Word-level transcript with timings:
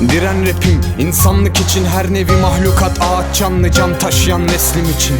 Diren 0.00 0.46
rapim 0.48 0.80
insanlık 0.98 1.60
için 1.60 1.84
her 1.84 2.14
nevi 2.14 2.32
mahlukat 2.32 2.98
Ağaç 3.00 3.38
canlı 3.38 3.70
can 3.70 3.98
taşıyan 3.98 4.46
neslim 4.46 4.84
için 4.84 5.16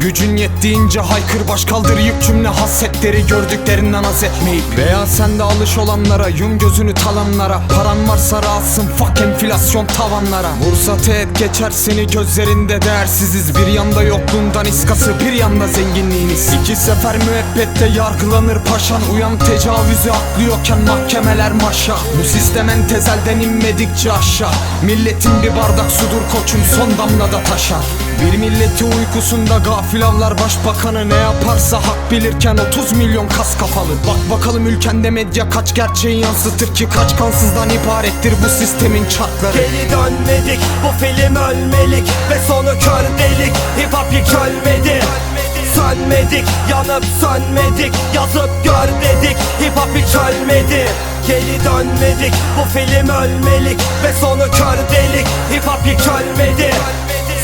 Gücün 0.00 0.36
yettiğince 0.36 1.00
haykır 1.00 1.48
baş 1.48 1.64
kaldır 1.64 1.98
yük 1.98 2.22
cümle 2.22 2.48
hassetleri 2.48 3.26
gördüklerinden 3.26 4.02
haz 4.02 4.22
etmeyip. 4.22 4.64
Veya 4.76 5.06
sen 5.06 5.38
de 5.38 5.42
alış 5.42 5.78
olanlara 5.78 6.28
yum 6.28 6.58
gözünü 6.58 6.94
talanlara. 6.94 7.62
Paran 7.76 8.08
varsa 8.08 8.42
rahatsın 8.42 8.86
fuck 8.86 9.20
enflasyon 9.20 9.86
tavanlara. 9.86 10.48
Vursa 10.60 10.96
teğet 10.96 11.38
geçer 11.38 11.70
seni 11.70 12.06
gözlerinde 12.06 12.82
değersiziz. 12.82 13.56
Bir 13.56 13.66
yanda 13.66 14.02
yokluğundan 14.02 14.66
iskası 14.66 15.20
bir 15.20 15.32
yanda 15.32 15.66
zenginliğiniz. 15.66 16.54
İki 16.62 16.76
sefer 16.76 17.16
müebbette 17.16 17.86
yargılanır 17.86 18.58
paşan. 18.64 19.00
Uyan 19.14 19.38
tecavüzü 19.38 20.10
aklıyorken 20.10 20.78
mahkemeler 20.80 21.52
maşa. 21.52 21.96
Bu 22.20 22.24
sistemen 22.24 22.88
tezelden 22.88 23.40
inmedikçe 23.40 24.12
aşağı. 24.12 24.54
Milletin 24.82 25.42
bir 25.42 25.56
bardak 25.56 25.90
sudur 25.90 26.22
koçum 26.32 26.60
son 26.76 26.98
damlada 26.98 27.42
taşar 27.42 28.07
Bir 28.20 28.38
milleti 28.38 28.84
uykusunda 28.84 29.58
gafil 29.58 30.06
avlar 30.06 30.38
başbakanı 30.38 31.08
Ne 31.08 31.14
yaparsa 31.14 31.76
hak 31.76 32.10
bilirken 32.10 32.56
30 32.68 32.92
milyon 32.92 33.28
kas 33.28 33.58
kafalı. 33.58 33.92
Bak 34.06 34.38
bakalım 34.38 34.66
ülkende 34.66 35.10
medya 35.10 35.50
kaç 35.50 35.74
gerçeği 35.74 36.20
yansıtır 36.20 36.74
ki 36.74 36.88
Kaç 36.94 37.16
kansızdan 37.16 37.70
ibarettir 37.70 38.34
bu 38.44 38.48
sistemin 38.48 39.04
çarkları. 39.04 39.56
Geri 39.56 39.90
dönmedik 39.90 40.60
bu 40.84 41.04
film 41.04 41.36
ölmelik 41.36 42.08
Ve 42.30 42.38
sonu 42.48 42.68
kör 42.68 43.04
delik. 43.18 43.54
Hip 43.78 43.92
hop 43.92 44.12
hiç 44.12 44.34
ölmedi 44.34 45.00
Sönmedik 45.74 46.44
yanıp 46.70 47.04
sönmedik 47.20 47.92
Yazıp 48.14 48.50
gör 48.64 48.88
dedik. 49.02 49.36
Hip 49.36 49.76
hop 49.76 49.90
hiç 49.96 50.14
ölmedi 50.14 50.88
Geri 51.26 51.64
dönmedik 51.64 52.34
bu 52.58 52.78
film 52.78 53.08
ölmelik 53.08 53.80
Ve 54.04 54.12
sonu 54.20 54.50
kör 54.50 54.78
delik. 54.92 55.26
Hip 55.52 55.66
hop 55.66 55.80
hiç 55.84 56.06
ölmedi 56.08 56.70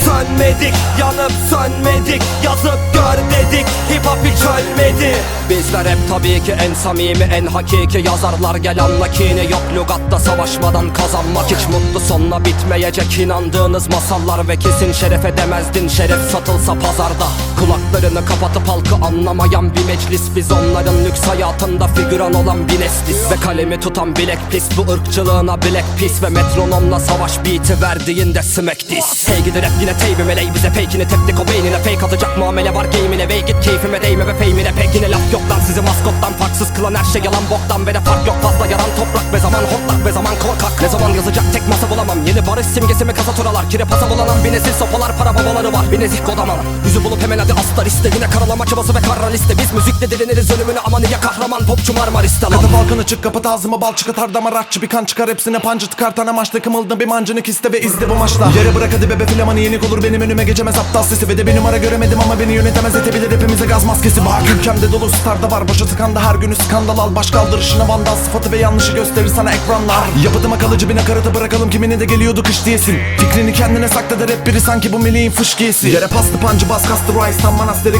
Sönmedik 0.04 0.74
yanıp 1.00 1.32
sönmedik 1.50 2.22
Yazıp 2.44 2.78
gör 2.94 3.18
dedik 3.30 3.66
Hip 3.90 4.06
hop 4.06 4.18
hiç 4.24 4.42
ölmedi. 4.42 5.14
Bizler 5.50 5.86
hep 5.86 5.98
tabii 6.10 6.44
ki 6.44 6.52
en 6.52 6.74
samimi 6.74 7.24
en 7.24 7.46
hakiki 7.46 7.98
yazarlar 7.98 8.54
Gel 8.54 8.84
anla 8.84 9.10
kini 9.10 9.52
yok. 9.52 9.62
Lügatta 9.74 10.18
savaşmadan 10.18 10.92
kazanmak 10.92 11.44
Hiç 11.44 11.68
mutlu 11.68 12.00
sonla 12.00 12.44
bitmeyecek. 12.44 13.18
İnandığınız 13.18 13.88
masallar 13.88 14.48
Ve 14.48 14.56
kesin 14.56 14.92
şeref 14.92 15.24
edemezdin 15.24 15.88
şeref 15.88 16.30
satılsa 16.32 16.74
pazarda 16.74 17.26
Kulaklarını 17.58 18.24
kapatıp 18.24 18.68
halkı 18.68 19.06
anlamayan 19.06 19.74
bir 19.74 19.84
meclis. 19.84 20.22
Biz 20.36 20.52
onların 20.52 21.04
lüks 21.04 21.20
hayatında 21.20 21.88
figüran 21.88 22.34
olan 22.34 22.68
bir 22.68 22.80
nesliz. 22.80 23.30
Ve 23.30 23.36
kalemi 23.44 23.80
tutan 23.80 24.16
bilek 24.16 24.38
pis 24.50 24.64
bu 24.76 24.92
ırkçılığına 24.92 25.62
bilek 25.62 25.84
pis. 25.98 26.22
Ve 26.22 26.28
metronomla 26.28 27.00
savaş 27.00 27.38
beat'i 27.38 27.82
verdiğinde 27.82 28.42
smack 28.42 28.90
diss 28.90 29.28
Hey 29.28 29.44
gidi 29.44 29.62
rap 29.62 29.80
yine 29.84 29.96
teybi 29.96 30.24
meley 30.24 30.54
bize 30.54 30.70
fake'ini 30.70 31.08
teptik 31.08 31.40
o 31.40 31.48
beynine. 31.48 31.78
Fake 31.78 32.06
atacak 32.06 32.38
muamele 32.38 32.74
var 32.74 32.84
game'ine 32.84 33.28
Ve 33.28 33.40
git 33.40 33.60
keyfime 33.64 34.02
değme 34.02 34.26
ve 34.26 34.34
fame'ine. 34.34 34.72
Pek 34.78 34.94
yine 34.94 35.10
laf 35.10 35.32
yok 35.32 35.42
lan 35.50 35.60
Sizi 35.66 35.80
maskottan. 35.80 36.32
Farksız 36.32 36.74
kılan 36.74 36.94
her 36.94 37.04
şey 37.04 37.22
yalan 37.22 37.44
boktan. 37.50 37.86
Ve 37.86 37.94
de 37.94 38.00
fark 38.00 38.26
yok 38.26 38.36
fazla 38.42 38.66
yaran 38.66 38.90
toprak 38.98 39.26
ve 39.32 39.38
zaman 39.38 39.62
hortlak 39.72 40.06
ve 40.06 40.12
zaman 40.12 40.34
korkak. 40.44 40.82
Ne 40.82 40.88
zaman 40.88 41.10
yazacak 41.10 41.44
tek 41.52 41.68
masa 41.68 41.90
bulamam. 41.90 42.18
Yeni 42.26 42.46
barış 42.46 42.66
simgesi 42.66 43.04
mi 43.04 43.14
kasa 43.14 43.32
turalar? 43.34 43.70
Kire 43.70 43.84
pasa 43.84 44.10
bulanan 44.10 44.44
bir 44.44 44.52
nesil 44.52 44.72
sopalar 44.72 45.18
para 45.18 45.34
babaları 45.34 45.72
var. 45.72 45.84
Bir 45.92 46.00
nezih 46.00 46.24
kodaman. 46.26 46.58
Yüzü 46.84 47.04
bulup 47.04 47.22
hemen 47.22 47.38
hadi 47.38 47.52
asla 47.52 47.82
liste 47.82 48.08
Yine 48.14 48.30
karalama 48.30 48.66
çabası 48.66 48.94
ve 48.94 49.00
karra 49.08 49.26
liste. 49.26 49.54
Biz 49.58 49.72
müzikle 49.72 50.10
dileniriz 50.10 50.50
ölümüne. 50.50 50.80
Aman 50.84 51.00
ya 51.00 51.20
kahraman 51.20 51.66
Popçu 51.66 51.92
Marmaris'te 51.92 52.46
lan. 52.46 52.52
Katı 52.52 52.68
falkını 52.68 53.06
çık 53.06 53.22
kapat 53.22 53.46
ağzıma 53.46 53.80
bal 53.80 53.92
çıkartar 53.94 54.34
damar 54.34 54.52
atçı 54.52 54.82
Bir 54.82 54.88
kan 54.88 55.04
çıkar 55.04 55.28
hepsine 55.30 55.58
pancı 55.58 55.86
tıkartan 55.86 56.26
amaçta 56.26 56.60
kımıldın 56.60 57.00
bir 57.00 57.06
mancınık 57.06 57.48
iste 57.48 57.72
ve 57.72 57.80
izle 57.80 58.10
bu 58.10 58.14
maçta. 58.14 58.50
Yere 58.56 58.74
bırak 58.74 58.90
hadi 58.96 59.10
bebe 59.10 59.26
filamanı 59.26 59.60
yenik 59.74 59.92
olur 59.92 60.02
benim 60.02 60.20
önüme 60.20 60.44
geçemez 60.44 60.78
aptal 60.78 61.02
sesi. 61.02 61.28
Ve 61.28 61.38
de 61.38 61.46
bir 61.46 61.56
numara 61.56 61.76
göremedim 61.76 62.18
ama 62.20 62.40
beni 62.40 62.52
yönetemez 62.52 62.96
etebilir. 62.96 63.30
Hepimize 63.30 63.66
gaz 63.66 63.84
maskesi 63.84 64.24
Bak 64.26 64.42
ülkemde 64.58 64.92
dolu 64.92 65.08
starda 65.08 65.50
var. 65.50 65.68
Boşa 65.68 65.86
tıkanda 65.86 66.20
her 66.28 66.34
günü 66.34 66.56
skandal 66.56 66.98
al. 66.98 67.14
Baş 67.14 67.30
kaldırışına 67.30 67.88
vandal 67.88 68.16
sıfatı 68.16 68.52
ve 68.52 68.58
yanlışı 68.58 68.92
gösterir 68.92 69.28
sana 69.36 69.52
ekranlar. 69.52 70.04
Yapıtıma 70.24 70.58
kalıcı 70.58 70.88
bir 70.88 70.96
nakaratı 70.96 71.34
bırakalım 71.34 71.70
kimine 71.70 72.00
de 72.00 72.04
geliyordu 72.04 72.42
kış 72.42 72.64
diyesin. 72.64 72.98
Fikrini 73.18 73.52
kendine 73.52 73.88
sakla 73.88 74.20
da 74.20 74.24
rap 74.24 74.46
biri 74.46 74.60
sanki 74.60 74.92
bu 74.92 74.98
meleğin 74.98 75.30
fış 75.30 75.54
giysi 75.54 75.88
Yere 75.88 76.06
pastı 76.06 76.38
pancı 76.40 76.68
bas 76.68 76.88
kastı 76.88 77.12
rise 77.12 77.40
Tam 77.42 77.58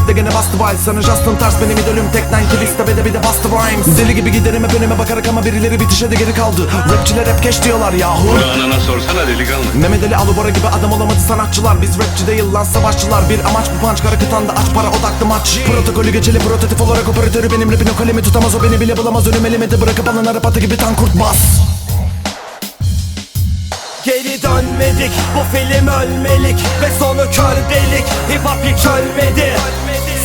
de 0.08 0.12
gene 0.12 0.34
bastı 0.34 0.56
vice 0.56 0.82
Sana 0.84 1.02
Justin 1.02 1.36
ters 1.36 1.54
benim 1.62 1.78
idolüm. 1.78 2.04
Teknen 2.12 2.42
kiliste 2.50 2.86
ve 2.86 2.96
de 2.96 3.04
bir 3.04 3.14
de 3.14 3.22
bastı 3.22 3.48
rhymes. 3.48 3.98
Deli 3.98 4.14
gibi 4.14 4.32
giderim 4.32 4.64
hep 4.64 4.74
önüme 4.74 4.98
bakarak 4.98 5.28
ama 5.28 5.44
birileri 5.44 5.80
bitişe 5.80 6.10
de 6.10 6.14
geri 6.14 6.34
kaldı. 6.34 6.68
Rapçiler 6.92 7.26
hep 7.26 7.42
geç 7.42 7.64
diyorlar 7.64 7.92
yahu. 7.92 8.28
Anana 8.54 8.80
sorsana 8.80 9.26
delikanlı. 9.26 9.64
Mehmet 9.74 10.04
Ali 10.04 10.16
Alubora 10.16 10.50
gibi 10.50 10.66
adam 10.66 10.92
olamadı 10.92 11.20
sanatçılar 11.28 11.63
Biz 11.64 11.98
rapçi 11.98 12.26
değil 12.26 12.52
lan 12.52 12.64
savaşçılar. 12.64 13.30
Bir 13.30 13.44
amaç 13.44 13.66
bu 13.74 13.86
punch 13.86 14.02
kara 14.02 14.18
kıtanda 14.18 14.52
aç 14.52 14.74
para 14.74 14.88
odaklı 14.88 15.26
maç. 15.26 15.58
Protokolü 15.66 16.10
geçeli 16.10 16.38
prototip 16.38 16.80
olarak 16.80 17.08
operatörü 17.08 17.50
benim 17.50 17.72
rapin 17.72 17.88
o 17.94 17.96
kalemi 17.96 18.22
tutamaz. 18.22 18.54
O 18.54 18.62
beni 18.62 18.80
bile 18.80 18.96
bulamaz 18.96 19.26
Önüm 19.26 19.46
elimde 19.46 19.80
bırakıp 19.80 20.08
alın 20.08 20.24
arap 20.24 20.46
atı 20.46 20.60
gibi 20.60 20.76
tankurt 20.76 21.20
bas 21.20 21.36
Geri 24.04 24.42
dönmedik 24.42 25.10
bu 25.36 25.56
film 25.56 25.88
ölmelik 25.88 26.58
Ve 26.82 26.98
sonu 26.98 27.30
kör 27.30 27.56
delik. 27.70 28.06
Hip 28.30 28.44
hop 28.44 28.64
hiç 28.64 28.86
ölmedi 28.86 29.52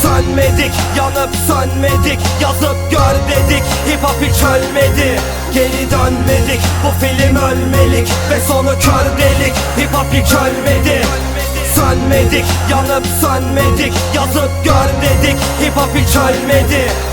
Sönmedik 0.10 0.72
yanıp 0.98 1.30
sönmedik 1.48 2.20
Yazıp 2.42 2.92
gör 2.92 3.16
dedik 3.30 3.64
Hip 3.88 4.04
hop 4.04 4.16
hiç 4.22 4.44
ölmedi. 4.44 5.20
Geri 5.54 5.92
dönmedik 5.92 6.62
bu 6.84 7.06
film 7.06 7.36
ölmelik 7.36 8.08
Ve 8.32 8.40
sonu 8.48 8.70
kör 8.70 9.18
delik 9.18 9.54
Hip 9.78 9.94
hop 9.94 10.14
hiç 10.14 10.34
ölmedi. 10.34 11.02
Sönmedik 11.76 12.46
yanıp 12.72 13.06
sönmedik 13.22 13.94
Yazıp 14.16 14.52
gör 14.66 14.90
dedik 15.02 15.38
Hip 15.62 15.78
hop 15.78 15.96
hiç 15.96 16.16
ölmedi 16.16 17.09